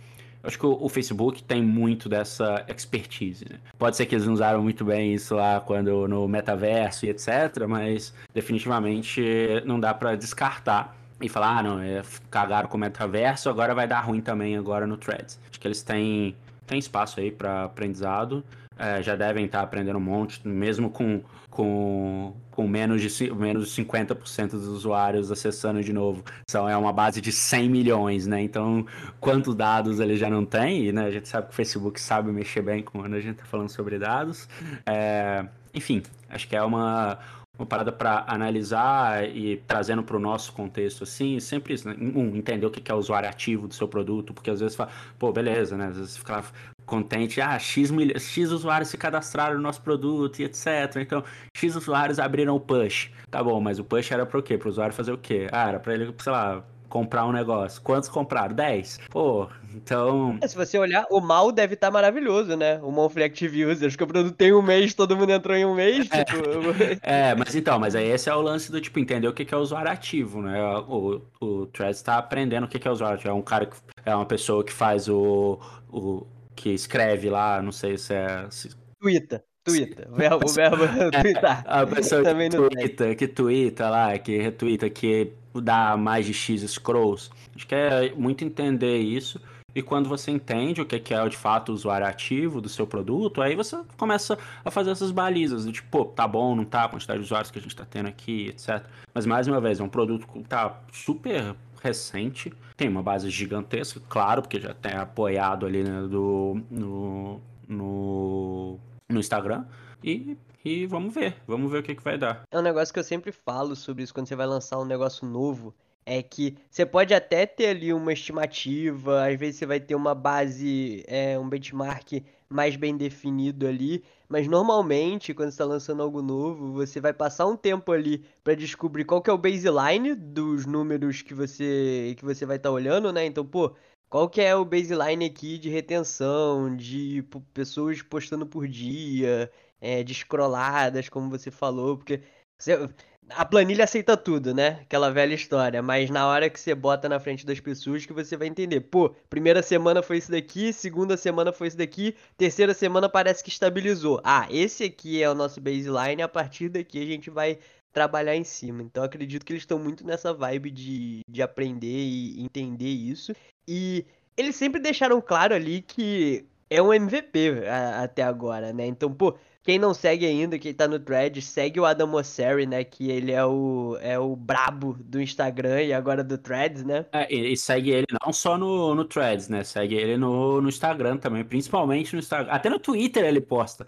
[0.43, 3.45] Acho que o, o, Facebook tem muito dessa expertise.
[3.49, 3.57] Né?
[3.77, 7.65] Pode ser que eles não usaram muito bem isso lá quando no metaverso e etc,
[7.67, 9.21] mas definitivamente
[9.65, 13.87] não dá para descartar e falar, ah, não, é, cagaram com o metaverso, agora vai
[13.87, 15.39] dar ruim também agora no Threads.
[15.49, 16.35] Acho que eles têm,
[16.67, 18.43] têm espaço aí para aprendizado
[18.77, 23.83] é, já devem estar aprendendo um monte, mesmo com, com, com menos, de, menos de
[23.83, 26.23] 50% dos usuários acessando de novo.
[26.49, 28.41] São, é uma base de 100 milhões, né?
[28.41, 28.85] Então,
[29.19, 30.85] quantos dados ele já não tem?
[30.85, 33.45] E, né, a gente sabe que o Facebook sabe mexer bem quando a gente está
[33.45, 34.47] falando sobre dados.
[34.85, 37.19] É, enfim, acho que é uma,
[37.57, 41.95] uma parada para analisar e trazendo para o nosso contexto assim, sempre isso, né?
[41.99, 44.89] um, entender o que é o usuário ativo do seu produto, porque às vezes fala,
[45.19, 45.87] pô, beleza, né?
[45.87, 46.43] Às vezes fica
[46.83, 48.09] contente, ah, X, mil...
[48.17, 50.95] X usuários se cadastraram no nosso produto e etc.
[50.97, 51.23] Então,
[51.55, 53.11] X usuários abriram o push.
[53.29, 54.57] Tá bom, mas o push era para o quê?
[54.57, 55.47] Para o usuário fazer o quê?
[55.51, 57.81] Ah, era para ele, sei lá, comprar um negócio.
[57.81, 58.55] Quantos compraram?
[58.55, 58.99] 10.
[59.09, 60.37] Pô, então.
[60.41, 62.79] É, se você olhar, o mal deve estar tá maravilhoso, né?
[62.81, 65.75] O Monthly Active Users, que o produto tem um mês, todo mundo entrou em um
[65.75, 66.07] mês.
[66.11, 66.43] É, tipo...
[67.01, 69.57] é mas então, mas aí esse é o lance do tipo, entender o que é
[69.57, 70.61] o usuário ativo, né?
[70.87, 73.31] O, o Threads está aprendendo o que é o usuário ativo.
[73.31, 75.59] É um cara que é uma pessoa que faz o,
[75.91, 78.47] o que escreve lá, não sei se é.
[78.49, 78.69] Se...
[78.99, 79.43] Twitter.
[79.63, 80.07] Twitter.
[80.11, 81.63] O verbo, o verbo é, twittar.
[81.65, 86.61] A pessoa Também que twitta, que twitta lá, que retweeta, que dá mais de X
[86.69, 87.29] scrolls.
[87.55, 89.39] Acho que é muito entender isso.
[89.75, 93.41] E quando você entende o que é de fato o usuário ativo do seu produto,
[93.41, 96.89] aí você começa a fazer essas balizas, do tipo, pô, tá bom, não tá, a
[96.89, 98.85] quantidade de usuários que a gente tá tendo aqui, etc.
[99.13, 103.99] Mas mais uma vez, é um produto que tá super recente, tem uma base gigantesca,
[104.07, 109.65] claro, porque já tem apoiado ali né, do, no, no, no Instagram.
[110.03, 112.43] E, e vamos ver, vamos ver o que, que vai dar.
[112.51, 115.27] É um negócio que eu sempre falo sobre isso quando você vai lançar um negócio
[115.27, 115.73] novo
[116.05, 120.13] é que você pode até ter ali uma estimativa, às vezes você vai ter uma
[120.13, 126.73] base, é, um benchmark mais bem definido ali, mas normalmente quando está lançando algo novo,
[126.73, 131.21] você vai passar um tempo ali para descobrir qual que é o baseline dos números
[131.21, 133.25] que você que você vai estar tá olhando, né?
[133.25, 133.75] Então, pô,
[134.09, 140.13] qual que é o baseline aqui de retenção, de pessoas postando por dia, é, de
[140.13, 142.21] scrolladas, como você falou, porque
[142.57, 142.89] você,
[143.29, 144.79] a planilha aceita tudo, né?
[144.81, 145.81] Aquela velha história.
[145.81, 148.81] Mas na hora que você bota na frente das pessoas que você vai entender.
[148.81, 153.49] Pô, primeira semana foi isso daqui, segunda semana foi isso daqui, terceira semana parece que
[153.49, 154.21] estabilizou.
[154.23, 157.59] Ah, esse aqui é o nosso baseline, a partir daqui a gente vai
[157.91, 158.81] trabalhar em cima.
[158.81, 163.33] Então acredito que eles estão muito nessa vibe de, de aprender e entender isso.
[163.67, 167.63] E eles sempre deixaram claro ali que é um MVP
[168.01, 168.87] até agora, né?
[168.87, 172.83] Então, pô, quem não segue ainda, quem tá no thread, segue o Adam Mosseri, né?
[172.83, 177.05] Que ele é o, é o brabo do Instagram e agora do Threads, né?
[177.13, 179.63] É, e segue ele não só no, no Threads, né?
[179.63, 182.51] Segue ele no, no Instagram também, principalmente no Instagram.
[182.51, 183.87] Até no Twitter ele posta.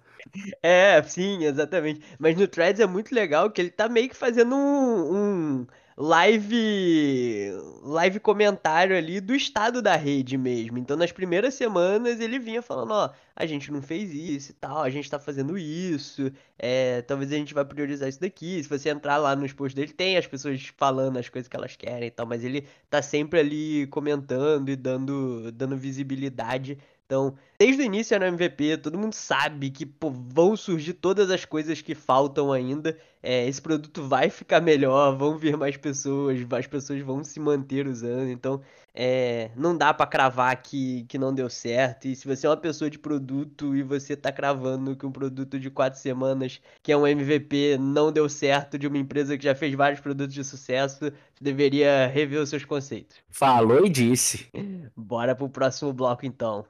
[0.64, 2.02] É, sim, exatamente.
[2.18, 7.52] Mas no Threads é muito legal que ele tá meio que fazendo um, um live
[7.84, 10.78] live comentário ali do estado da rede mesmo.
[10.78, 14.82] Então, nas primeiras semanas, ele vinha falando, ó, a gente não fez isso e tal,
[14.82, 18.62] a gente tá fazendo isso, é, talvez a gente vai priorizar isso daqui.
[18.62, 21.76] Se você entrar lá nos posts dele, tem as pessoas falando as coisas que elas
[21.76, 27.84] querem e tal, mas ele tá sempre ali comentando e dando, dando visibilidade então, desde
[27.84, 31.94] o início era MVP, todo mundo sabe que pô, vão surgir todas as coisas que
[31.94, 32.98] faltam ainda.
[33.22, 37.88] É, esse produto vai ficar melhor, vão vir mais pessoas, as pessoas vão se manter
[37.88, 38.30] usando.
[38.30, 38.60] Então,
[38.94, 42.08] é, não dá para cravar que, que não deu certo.
[42.08, 45.60] E se você é uma pessoa de produto e você tá cravando que um produto
[45.60, 49.54] de quatro semanas, que é um MVP, não deu certo de uma empresa que já
[49.54, 53.18] fez vários produtos de sucesso, você deveria rever os seus conceitos.
[53.30, 54.50] Falou e disse.
[54.96, 56.66] Bora pro próximo bloco então.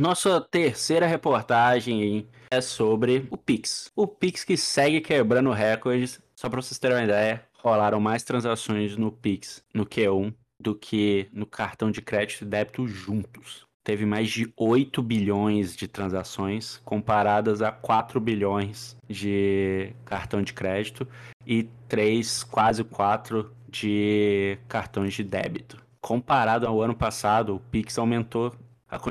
[0.00, 3.92] Nossa terceira reportagem é sobre o Pix.
[3.94, 6.18] O Pix que segue quebrando recordes.
[6.34, 11.28] Só para vocês terem uma ideia, rolaram mais transações no Pix, no Q1, do que
[11.34, 13.66] no cartão de crédito e débito juntos.
[13.84, 21.06] Teve mais de 8 bilhões de transações, comparadas a 4 bilhões de cartão de crédito
[21.46, 25.82] e 3, quase 4 de cartões de débito.
[26.00, 28.54] Comparado ao ano passado, o Pix aumentou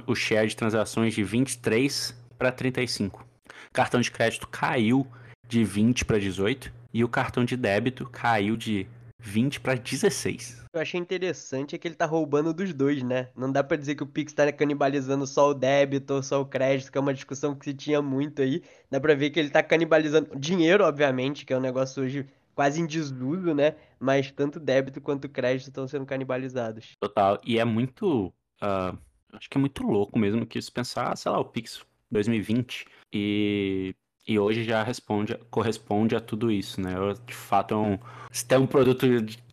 [0.06, 3.26] o share de transações de 23 para 35.
[3.70, 5.08] O cartão de crédito caiu
[5.48, 8.88] de 20 para 18 e o cartão de débito caiu de
[9.20, 10.60] 20 para 16.
[10.74, 13.30] Eu achei interessante é que ele tá roubando dos dois, né?
[13.36, 16.46] Não dá para dizer que o Pix tá canibalizando só o débito ou só o
[16.46, 18.64] crédito, que é uma discussão que se tinha muito aí.
[18.90, 22.28] Dá pra ver que ele tá canibalizando dinheiro, obviamente, que é um negócio hoje
[22.60, 23.76] quase em desuso, né?
[23.98, 26.98] Mas tanto débito quanto crédito estão sendo canibalizados.
[27.00, 27.40] Total.
[27.46, 28.34] E é muito.
[28.62, 28.98] Uh,
[29.32, 33.96] acho que é muito louco mesmo que se pensar, sei lá, o Pix 2020 e,
[34.28, 36.96] e hoje já responde, corresponde a tudo isso, né?
[37.26, 37.98] De fato, é um,
[38.30, 39.08] se tem um produto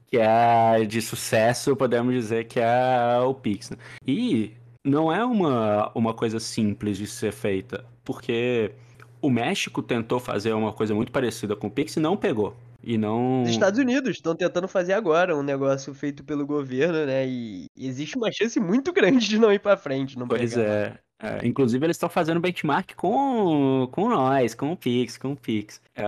[0.08, 3.70] que é de sucesso, podemos dizer que é o Pix.
[3.70, 3.76] Né?
[4.04, 4.52] E
[4.84, 8.72] não é uma, uma coisa simples de ser feita, porque
[9.22, 12.56] o México tentou fazer uma coisa muito parecida com o Pix e não pegou.
[12.86, 13.42] E não.
[13.42, 17.26] Os Estados Unidos estão tentando fazer agora um negócio feito pelo governo, né?
[17.26, 20.16] E existe uma chance muito grande de não ir para frente.
[20.16, 20.96] Não pois é.
[21.20, 21.44] é.
[21.44, 25.80] Inclusive, eles estão fazendo benchmark com, com nós, com o Pix, com o Pix.
[25.96, 26.04] É,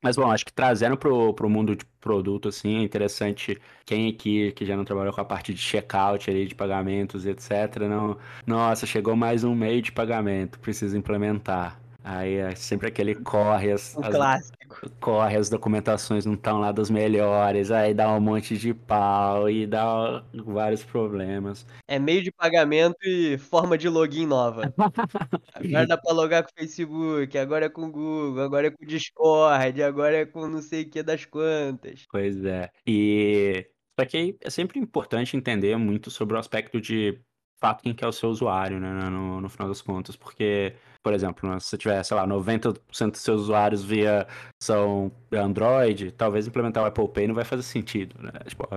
[0.00, 4.52] mas, bom, acho que trazendo pro, pro mundo de produto, assim, é interessante quem aqui
[4.52, 7.80] que já não trabalhou com a parte de checkout ali, de pagamentos, etc.
[7.88, 8.16] Não,
[8.46, 11.80] nossa, chegou mais um meio de pagamento, precisa implementar.
[12.08, 14.90] Aí é sempre aquele corre, as, um as, clássico.
[15.00, 19.66] corre, as documentações não estão lá das melhores, aí dá um monte de pau e
[19.66, 21.66] dá vários problemas.
[21.88, 24.72] É meio de pagamento e forma de login nova.
[25.52, 28.84] agora dá pra logar com o Facebook, agora é com o Google, agora é com
[28.84, 32.04] o Discord, agora é com não sei o que das quantas.
[32.08, 32.70] Pois é.
[32.86, 33.66] E
[33.98, 37.20] só que é sempre importante entender muito sobre o aspecto de
[37.60, 40.74] fato quem que é o seu usuário, né, no, no final das contas, porque
[41.06, 44.26] por exemplo, né, se você tiver, sei lá, 90% dos seus usuários via
[44.60, 48.32] são Android, talvez implementar o Apple Pay não vai fazer sentido, né?
[48.44, 48.68] Tipo,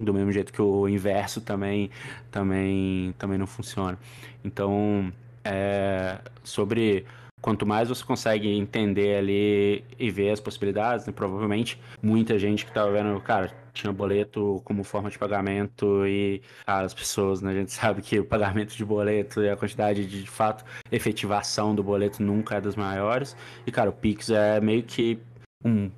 [0.00, 1.90] do mesmo jeito que o inverso também
[2.30, 3.98] também também não funciona.
[4.42, 5.12] Então,
[5.44, 7.04] é, sobre
[7.40, 12.70] quanto mais você consegue entender ali e ver as possibilidades, né, provavelmente muita gente que
[12.70, 17.54] estava vendo, cara, tinha boleto como forma de pagamento e, cara, as pessoas, né, a
[17.54, 21.82] gente sabe que o pagamento de boleto e a quantidade de, de fato, efetivação do
[21.82, 23.36] boleto nunca é das maiores.
[23.66, 25.18] E, cara, o Pix é meio que
[25.64, 25.90] um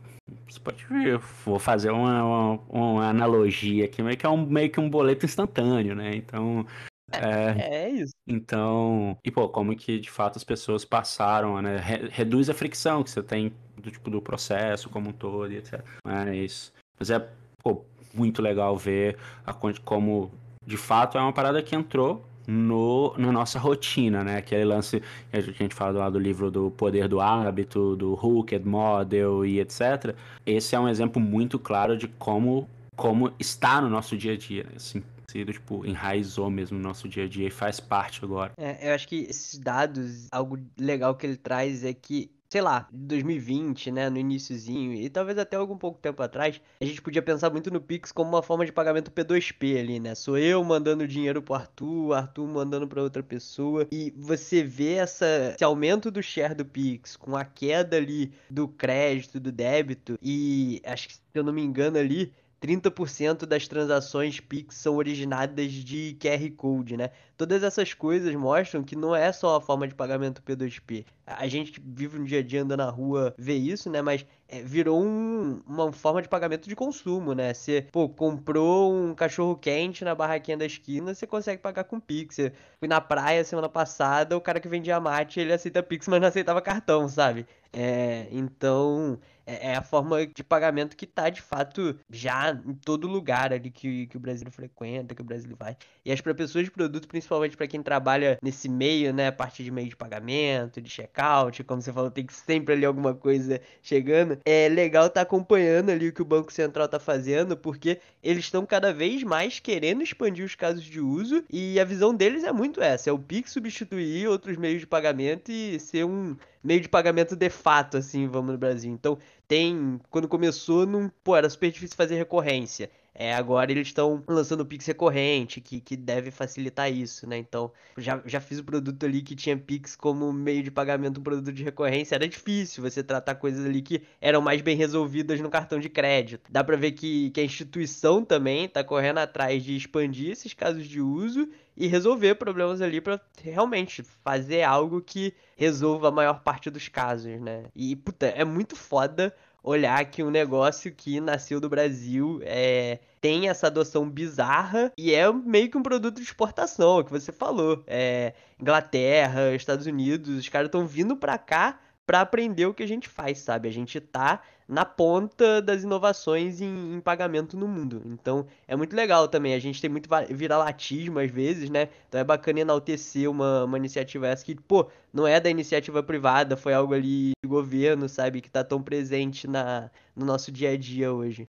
[0.49, 4.71] você pode ver, vou fazer uma, uma, uma, analogia aqui, meio que é um, meio
[4.71, 6.15] que um boleto instantâneo, né?
[6.15, 6.65] Então,
[7.13, 8.13] é, é isso.
[8.27, 11.79] Então, e pô, como que de fato as pessoas passaram, né?
[12.11, 15.83] Reduz a fricção que você tem do tipo do processo como um todo, etc.
[16.05, 17.27] Mas, mas é
[17.63, 19.53] pô, muito legal ver a,
[19.85, 20.31] como
[20.65, 24.39] de fato é uma parada que entrou no, na nossa rotina, né?
[24.39, 28.67] Aquele lance que a gente fala lá do livro do Poder do Hábito, do Hooked
[28.67, 30.15] Model e etc.
[30.45, 34.65] Esse é um exemplo muito claro de como, como está no nosso dia a dia,
[34.65, 34.73] né?
[34.77, 38.53] assim, sido, tipo, enraizou mesmo no nosso dia a dia e faz parte agora.
[38.57, 42.89] É, eu acho que esses dados, algo legal que ele traz é que sei lá,
[42.93, 47.49] 2020, né, no iníciozinho, e talvez até algum pouco tempo atrás, a gente podia pensar
[47.49, 50.17] muito no Pix como uma forma de pagamento P2P ali, né?
[50.17, 55.53] Sou eu mandando dinheiro pro Arthur, Arthur mandando para outra pessoa, e você vê essa,
[55.55, 60.83] esse aumento do share do Pix com a queda ali do crédito, do débito, e
[60.85, 66.17] acho que, se eu não me engano ali, 30% das transações Pix são originadas de
[66.21, 67.11] QR Code, né?
[67.37, 71.07] Todas essas coisas mostram que não é só a forma de pagamento P2P.
[71.27, 74.03] A gente que vive um dia a dia anda na rua vê isso, né?
[74.03, 77.55] Mas é, virou um, uma forma de pagamento de consumo, né?
[77.55, 82.37] Você, pô, comprou um cachorro quente na barraquinha da esquina, você consegue pagar com Pix.
[82.79, 86.29] Fui na praia semana passada, o cara que vendia mate, ele aceita Pix, mas não
[86.29, 87.47] aceitava cartão, sabe?
[87.73, 93.07] É, então, é, é a forma de pagamento que tá, de fato, já em todo
[93.07, 95.77] lugar ali que, que o Brasil frequenta, que o Brasil vai.
[96.05, 99.71] E as pessoas de produto, principalmente para quem trabalha nesse meio, né, a partir de
[99.71, 104.39] meio de pagamento, de checkout, como você falou, tem que sempre ali alguma coisa chegando.
[104.45, 108.45] É legal estar tá acompanhando ali o que o Banco Central tá fazendo, porque eles
[108.45, 112.53] estão cada vez mais querendo expandir os casos de uso e a visão deles é
[112.53, 116.89] muito essa, é o Pix substituir outros meios de pagamento e ser um meio de
[116.89, 118.93] pagamento de fato, assim, vamos no Brasil.
[118.93, 119.19] Então,
[119.49, 120.01] tem.
[120.11, 122.91] Quando começou, não, pô, era super difícil fazer recorrência.
[123.15, 127.37] É, agora eles estão lançando o Pix recorrente, que, que deve facilitar isso, né?
[127.37, 131.23] Então, já, já fiz o produto ali que tinha Pix como meio de pagamento, um
[131.23, 132.15] produto de recorrência.
[132.15, 136.51] Era difícil você tratar coisas ali que eram mais bem resolvidas no cartão de crédito.
[136.51, 140.87] Dá pra ver que, que a instituição também tá correndo atrás de expandir esses casos
[140.87, 146.71] de uso e resolver problemas ali para realmente fazer algo que resolva a maior parte
[146.71, 147.65] dos casos, né?
[147.75, 153.49] E, puta, é muito foda olhar que um negócio que nasceu do Brasil é, tem
[153.49, 157.83] essa adoção bizarra e é meio que um produto de exportação, que você falou.
[157.87, 162.89] É, Inglaterra, Estados Unidos, os caras estão vindo pra cá para aprender o que a
[162.89, 163.69] gente faz, sabe?
[163.69, 168.01] A gente tá na ponta das inovações em, em, pagamento no mundo.
[168.07, 169.53] Então é muito legal também.
[169.53, 171.89] A gente tem muito viralatismo às vezes, né?
[172.09, 176.57] Então é bacana enaltecer uma, uma iniciativa essa que, pô, não é da iniciativa privada,
[176.57, 178.41] foi algo ali do governo, sabe?
[178.41, 181.49] Que tá tão presente na, no nosso dia a dia hoje.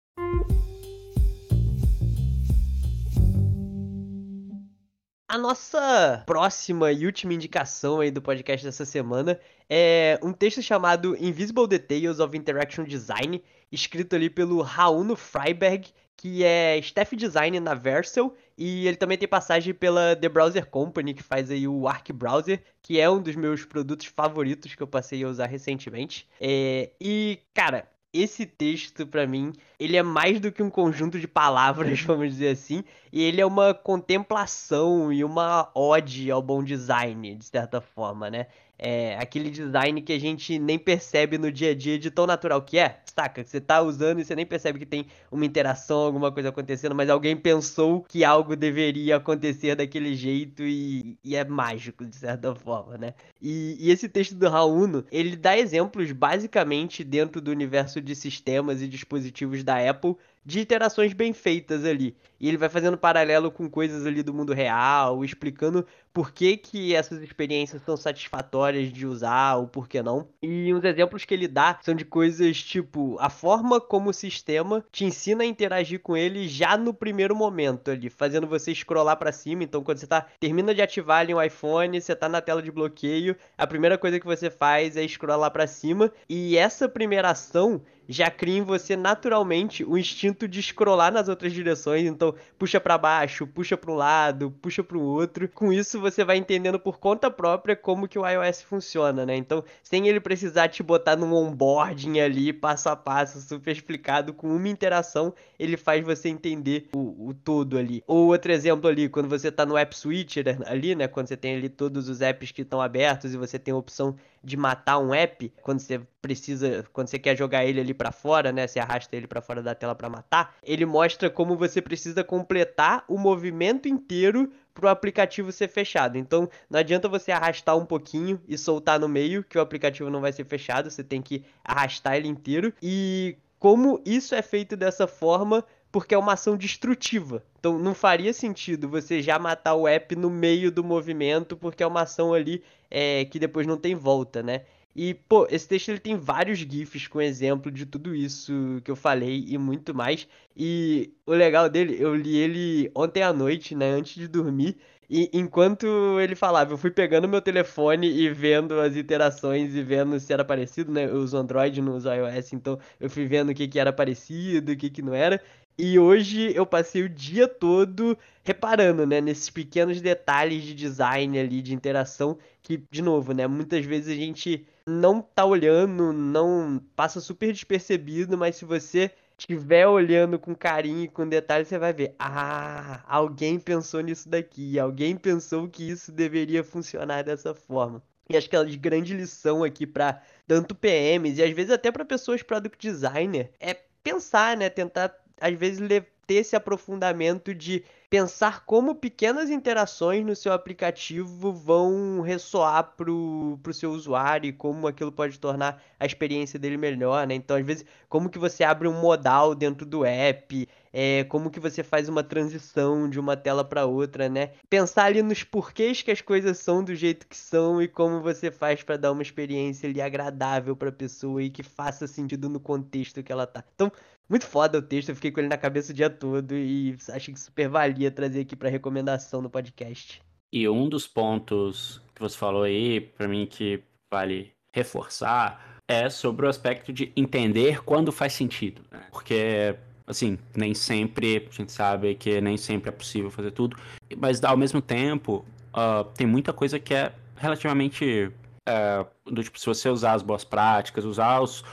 [5.34, 11.16] A nossa próxima e última indicação aí do podcast dessa semana é um texto chamado
[11.18, 17.74] Invisible Details of Interaction Design, escrito ali pelo Rauno Freiberg, que é staff design na
[17.74, 22.12] Vercel, e ele também tem passagem pela The Browser Company, que faz aí o Arc
[22.14, 26.28] Browser, que é um dos meus produtos favoritos que eu passei a usar recentemente.
[26.40, 26.92] É...
[27.02, 32.00] E, cara, esse texto, para mim, ele é mais do que um conjunto de palavras,
[32.06, 37.46] vamos dizer assim, e ele é uma contemplação e uma ode ao bom design, de
[37.46, 38.48] certa forma, né?
[38.78, 42.62] É aquele design que a gente nem percebe no dia a dia de tão natural
[42.62, 43.44] que é, saca?
[43.44, 47.10] Você tá usando e você nem percebe que tem uma interação, alguma coisa acontecendo, mas
[47.10, 52.98] alguém pensou que algo deveria acontecer daquele jeito e, e é mágico, de certa forma,
[52.98, 53.14] né?
[53.42, 58.82] E, e esse texto do Rauno, ele dá exemplos basicamente dentro do universo de sistemas
[58.82, 62.16] e dispositivos da Apple de interações bem feitas ali.
[62.40, 66.94] E ele vai fazendo paralelo com coisas ali do mundo real, explicando por que, que
[66.94, 70.28] essas experiências são satisfatórias de usar ou por que não.
[70.42, 74.84] E uns exemplos que ele dá são de coisas tipo a forma como o sistema
[74.92, 79.32] te ensina a interagir com ele já no primeiro momento ali, fazendo você scrollar para
[79.32, 79.64] cima.
[79.64, 82.72] Então, quando você tá termina de ativar ali um iPhone, você tá na tela de
[82.72, 86.12] bloqueio, a primeira coisa que você faz é scrollar para cima.
[86.28, 91.54] E essa primeira ação já cria em você naturalmente o instinto de scrollar nas outras
[91.54, 92.06] direções.
[92.06, 95.48] Então, puxa para baixo, puxa para um lado, puxa para o outro.
[95.50, 99.36] Com isso, você vai entendendo por conta própria como que o iOS funciona, né?
[99.36, 104.48] Então, sem ele precisar te botar num onboarding ali, passo a passo, super explicado, com
[104.48, 108.04] uma interação, ele faz você entender o, o todo ali.
[108.08, 111.08] Ou outro exemplo ali, quando você está no App Switcher ali, né?
[111.08, 114.16] Quando você tem ali todos os apps que estão abertos e você tem a opção
[114.44, 118.52] de matar um app quando você precisa, quando você quer jogar ele ali para fora,
[118.52, 118.68] né?
[118.68, 120.56] Você arrasta ele para fora da tela para matar.
[120.64, 126.18] Ele mostra como você precisa completar o movimento inteiro para o aplicativo ser fechado.
[126.18, 130.22] Então, não adianta você arrastar um pouquinho e soltar no meio, que o aplicativo não
[130.22, 132.74] vai ser fechado, você tem que arrastar ele inteiro.
[132.82, 137.44] E como isso é feito dessa forma, porque é uma ação destrutiva.
[137.60, 141.88] Então não faria sentido você já matar o app no meio do movimento, porque é
[141.88, 144.64] uma ação ali é, que depois não tem volta, né?
[144.96, 148.96] E, pô, esse texto ele tem vários GIFs com exemplo de tudo isso que eu
[148.96, 150.28] falei e muito mais.
[150.56, 154.78] E o legal dele, eu li ele ontem à noite, né, antes de dormir.
[155.10, 155.86] E enquanto
[156.20, 160.46] ele falava, eu fui pegando meu telefone e vendo as interações e vendo se era
[160.46, 161.06] parecido, né?
[161.06, 164.72] Eu uso Android, não uso iOS, então eu fui vendo o que, que era parecido,
[164.72, 165.42] o que, que não era.
[165.78, 171.62] E hoje eu passei o dia todo reparando, né, nesses pequenos detalhes de design ali,
[171.62, 177.20] de interação, que, de novo, né, muitas vezes a gente não tá olhando, não passa
[177.20, 182.16] super despercebido, mas se você estiver olhando com carinho e com detalhe, você vai ver,
[182.20, 188.04] ah, alguém pensou nisso daqui, alguém pensou que isso deveria funcionar dessa forma.
[188.30, 192.06] E acho que a grande lição aqui para tanto PMs e às vezes até para
[192.06, 195.80] pessoas product designer é pensar, né, tentar às vezes
[196.26, 203.74] ter esse aprofundamento de pensar como pequenas interações no seu aplicativo vão ressoar pro, pro
[203.74, 207.34] seu usuário e como aquilo pode tornar a experiência dele melhor, né?
[207.34, 211.60] Então, às vezes, como que você abre um modal dentro do app, é, como que
[211.60, 214.52] você faz uma transição de uma tela para outra, né?
[214.70, 218.52] Pensar ali nos porquês que as coisas são do jeito que são e como você
[218.52, 222.60] faz para dar uma experiência ali agradável para a pessoa e que faça sentido no
[222.60, 223.64] contexto que ela tá.
[223.74, 223.92] Então,
[224.30, 227.32] muito foda o texto, eu fiquei com ele na cabeça o dia todo e acho
[227.32, 230.22] que super valia trazer aqui para recomendação no podcast.
[230.52, 236.46] E um dos pontos que você falou aí, para mim que vale reforçar, é sobre
[236.46, 238.82] o aspecto de entender quando faz sentido.
[238.92, 239.04] Né?
[239.12, 243.78] Porque, assim, nem sempre, a gente sabe que nem sempre é possível fazer tudo,
[244.18, 248.32] mas ao mesmo tempo, uh, tem muita coisa que é relativamente
[248.66, 251.64] é, do tipo, se você usar as boas práticas, usar os,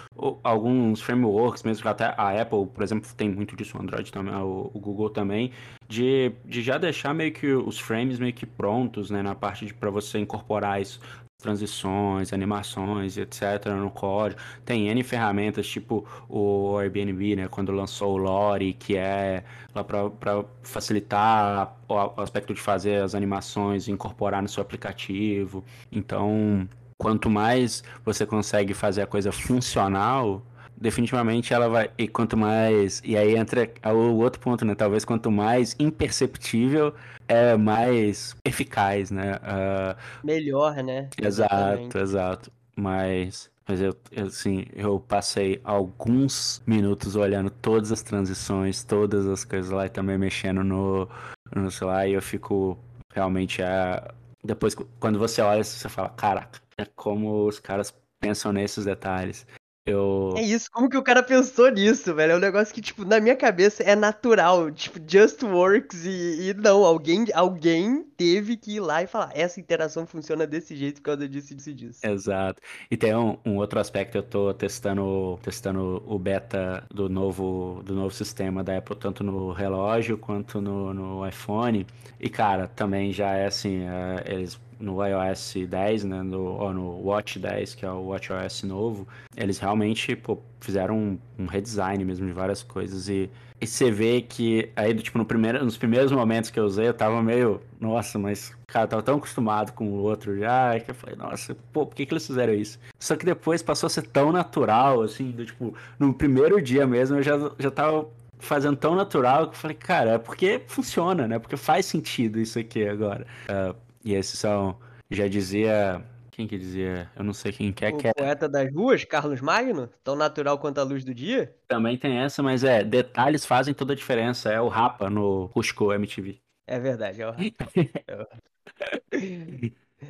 [0.42, 4.34] alguns frameworks, mesmo que até a Apple, por exemplo, tem muito disso, o Android também,
[4.34, 5.52] o, o, Google também,
[5.88, 9.74] de, de já deixar meio que os frames meio que prontos, né, na parte de
[9.74, 11.00] para você incorporar isso,
[11.40, 13.66] transições, animações, etc.
[13.76, 14.40] no código.
[14.64, 20.44] Tem N ferramentas, tipo o Airbnb, né, quando lançou o Lore, que é lá para
[20.62, 25.64] facilitar o aspecto de fazer as animações incorporar no seu aplicativo.
[25.90, 26.68] Então,
[27.00, 30.42] quanto mais você consegue fazer a coisa funcional,
[30.76, 31.90] definitivamente ela vai.
[31.96, 33.00] E quanto mais.
[33.02, 34.74] E aí entra o outro ponto, né?
[34.74, 36.94] Talvez quanto mais imperceptível
[37.26, 39.36] é mais eficaz, né?
[39.36, 39.96] Uh...
[40.22, 41.08] Melhor, né?
[41.16, 41.98] Exato, Exatamente.
[41.98, 42.52] exato.
[42.76, 43.50] Mas.
[43.66, 43.96] Mas eu,
[44.26, 50.18] assim, eu passei alguns minutos olhando todas as transições, todas as coisas lá e também
[50.18, 51.08] mexendo no,
[51.54, 52.76] no celular e eu fico
[53.14, 54.08] realmente é,
[54.42, 59.46] depois quando você olha você fala, caraca, como os caras pensam nesses detalhes.
[59.86, 60.34] Eu...
[60.36, 62.32] É isso, como que o cara pensou nisso, velho?
[62.32, 66.54] É um negócio que, tipo, na minha cabeça é natural, tipo, just works e, e
[66.54, 71.06] não, alguém, alguém teve que ir lá e falar, essa interação funciona desse jeito por
[71.06, 72.06] causa disso, disso e disso.
[72.06, 72.60] Exato.
[72.90, 77.94] E tem um, um, outro aspecto, eu tô testando, testando o beta do novo, do
[77.94, 81.86] novo sistema da Apple, tanto no relógio quanto no, no iPhone,
[82.20, 87.38] e cara, também já é assim, é, eles no iOS 10, né, no, no Watch
[87.38, 89.06] 10, que é o WatchOS novo,
[89.36, 94.22] eles realmente pô, fizeram um, um, redesign mesmo de várias coisas e, e você vê
[94.22, 98.18] que aí tipo no primeiro, nos primeiros momentos que eu usei eu tava meio, nossa,
[98.18, 101.86] mas cara, eu tava tão acostumado com o outro já, que eu falei, nossa, pô,
[101.86, 102.78] por que que eles fizeram isso?
[102.98, 107.18] Só que depois passou a ser tão natural, assim, do, tipo, no primeiro dia mesmo
[107.18, 108.08] eu já, já tava
[108.40, 111.38] fazendo tão natural que eu falei, cara, é porque funciona, né?
[111.38, 113.26] Porque faz sentido isso aqui agora.
[113.48, 114.78] Uh, e esses são,
[115.10, 117.10] já dizia, quem que dizia?
[117.14, 118.14] Eu não sei quem quer o que é.
[118.14, 121.54] poeta das ruas, Carlos Magno, tão natural quanto a luz do dia.
[121.68, 124.50] Também tem essa, mas é, detalhes fazem toda a diferença.
[124.50, 126.40] É o Rapa no Cusco MTV.
[126.66, 127.68] É verdade, é o Rapa.
[128.06, 128.38] é o Rapa.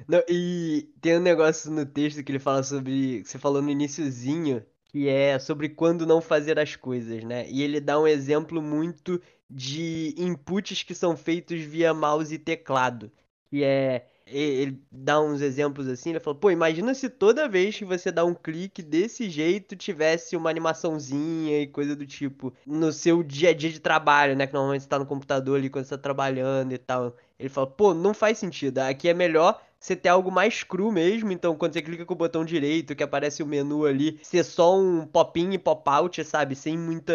[0.07, 3.25] Não, e tem um negócio no texto que ele fala sobre.
[3.25, 7.49] Você falou no iníciozinho, que é sobre quando não fazer as coisas, né?
[7.51, 13.11] E ele dá um exemplo muito de inputs que são feitos via mouse e teclado.
[13.51, 14.07] Que é.
[14.27, 18.25] Ele dá uns exemplos assim, ele fala, pô, imagina se toda vez que você dá
[18.25, 23.53] um clique desse jeito tivesse uma animaçãozinha e coisa do tipo no seu dia a
[23.53, 24.47] dia de trabalho, né?
[24.47, 27.17] Que normalmente você tá no computador ali quando você tá trabalhando e tal.
[27.41, 28.79] Ele fala, pô, não faz sentido.
[28.79, 31.33] Aqui é melhor você ter algo mais cru mesmo.
[31.33, 34.79] Então, quando você clica com o botão direito, que aparece o menu ali, ser só
[34.79, 36.55] um pop-in e pop-out, sabe?
[36.55, 37.15] Sem muita,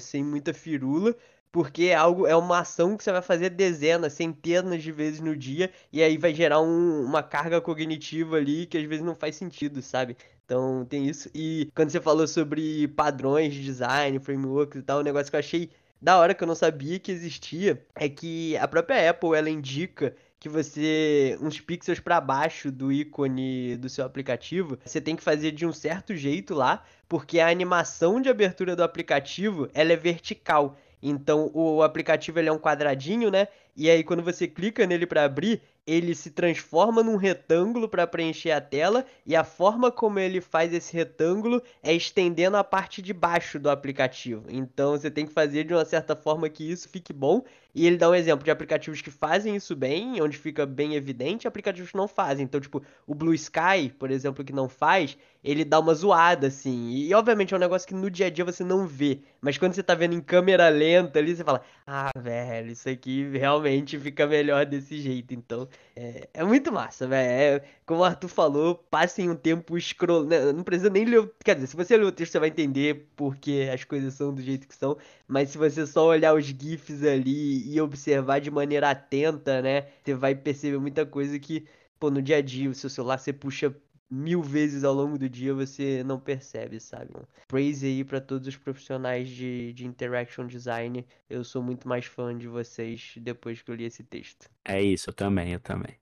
[0.00, 1.14] sem muita firula
[1.52, 5.36] porque é algo é uma ação que você vai fazer dezenas, centenas de vezes no
[5.36, 9.36] dia e aí vai gerar um, uma carga cognitiva ali que às vezes não faz
[9.36, 10.16] sentido, sabe?
[10.44, 11.30] Então tem isso.
[11.34, 15.40] E quando você falou sobre padrões de design, frameworks e tal, um negócio que eu
[15.40, 19.48] achei da hora que eu não sabia que existia é que a própria Apple ela
[19.48, 25.22] indica que você uns pixels para baixo do ícone do seu aplicativo, você tem que
[25.22, 29.96] fazer de um certo jeito lá, porque a animação de abertura do aplicativo, ela é
[29.96, 30.76] vertical.
[31.02, 33.48] Então o aplicativo ele é um quadradinho, né?
[33.76, 38.52] E aí quando você clica nele para abrir, ele se transforma num retângulo para preencher
[38.52, 43.12] a tela e a forma como ele faz esse retângulo é estendendo a parte de
[43.12, 44.46] baixo do aplicativo.
[44.48, 47.42] Então você tem que fazer de uma certa forma que isso fique bom.
[47.74, 51.46] E ele dá um exemplo de aplicativos que fazem isso bem, onde fica bem evidente,
[51.46, 52.44] e aplicativos que não fazem.
[52.44, 56.90] Então, tipo, o Blue Sky, por exemplo, que não faz, ele dá uma zoada, assim.
[56.90, 59.20] E, obviamente, é um negócio que no dia a dia você não vê.
[59.40, 63.28] Mas quando você tá vendo em câmera lenta ali, você fala: Ah, velho, isso aqui
[63.36, 65.34] realmente fica melhor desse jeito.
[65.34, 67.28] Então, é, é muito massa, velho.
[67.32, 70.24] É, como o Arthur falou, passem um tempo scroll.
[70.24, 71.28] Né, não precisa nem ler.
[71.44, 74.40] Quer dizer, se você ler o texto, você vai entender porque as coisas são do
[74.42, 74.96] jeito que são.
[75.26, 79.88] Mas se você só olhar os GIFs ali e observar de maneira atenta, né?
[80.04, 81.66] Você vai perceber muita coisa que,
[81.98, 83.74] pô, no dia a dia, o seu celular você puxa
[84.10, 87.14] mil vezes ao longo do dia você não percebe, sabe?
[87.48, 91.06] Praise aí para todos os profissionais de, de interaction design.
[91.30, 94.50] Eu sou muito mais fã de vocês depois que eu li esse texto.
[94.66, 95.96] É isso, eu também, eu também.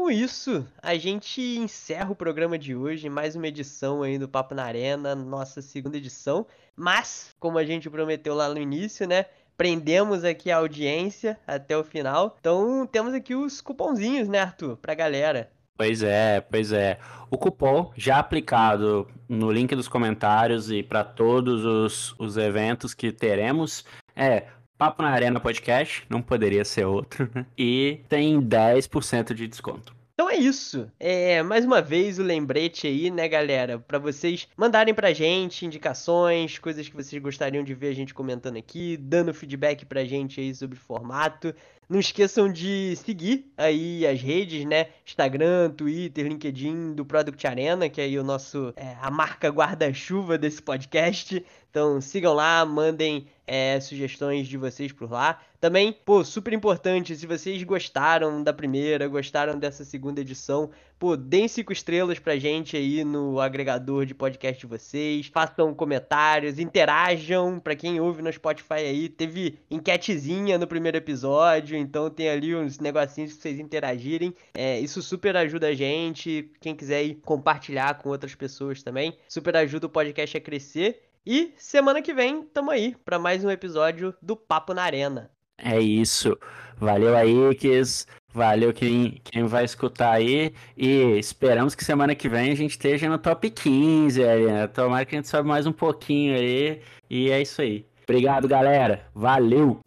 [0.00, 4.54] Com isso, a gente encerra o programa de hoje, mais uma edição aí do Papo
[4.54, 6.46] na Arena, nossa segunda edição.
[6.74, 9.26] Mas, como a gente prometeu lá no início, né?
[9.58, 12.34] prendemos aqui a audiência até o final.
[12.40, 15.50] Então temos aqui os cupomzinhos, né, Arthur, pra galera.
[15.76, 16.98] Pois é, pois é.
[17.30, 23.12] O cupom já aplicado no link dos comentários e para todos os, os eventos que
[23.12, 23.84] teremos
[24.16, 24.46] é
[24.80, 27.44] Papo na Arena Podcast, não poderia ser outro, né?
[27.58, 29.94] E tem 10% de desconto.
[30.14, 30.90] Então é isso.
[30.98, 36.58] É, mais uma vez o lembrete aí, né, galera, para vocês mandarem pra gente indicações,
[36.58, 40.54] coisas que vocês gostariam de ver a gente comentando aqui, dando feedback pra gente aí
[40.54, 41.54] sobre o formato.
[41.90, 44.90] Não esqueçam de seguir aí as redes, né?
[45.04, 50.38] Instagram, Twitter, LinkedIn do Product Arena, que é aí o nosso é, a marca guarda-chuva
[50.38, 51.44] desse podcast.
[51.68, 55.40] Então sigam lá, mandem é, sugestões de vocês por lá.
[55.60, 60.70] Também, pô, super importante, se vocês gostaram da primeira, gostaram dessa segunda edição,
[61.00, 66.58] pô, deem cinco estrelas pra gente aí no agregador de podcast de vocês, façam comentários,
[66.58, 72.54] interajam, pra quem ouve no Spotify aí, teve enquetezinha no primeiro episódio, então tem ali
[72.54, 78.10] uns negocinhos pra vocês interagirem, é, isso super ajuda a gente, quem quiser compartilhar com
[78.10, 82.94] outras pessoas também, super ajuda o podcast a crescer, e semana que vem tamo aí
[83.06, 85.30] para mais um episódio do Papo na Arena.
[85.56, 86.38] É isso.
[86.76, 88.06] Valeu aí, Kiss.
[88.32, 90.52] Valeu quem, quem vai escutar aí.
[90.76, 94.68] E esperamos que semana que vem a gente esteja no top 15 aí?
[94.68, 96.80] Tomara que a gente sobe mais um pouquinho aí.
[97.08, 97.84] E é isso aí.
[98.04, 99.04] Obrigado, galera.
[99.14, 99.80] Valeu!